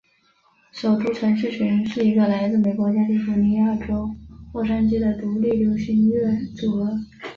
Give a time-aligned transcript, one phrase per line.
[0.71, 4.09] 首都城市群是一个来自美国加利福尼亚州
[4.51, 6.91] 洛杉矶的独立流行乐组合。